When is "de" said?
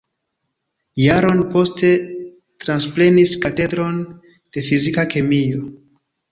4.33-4.67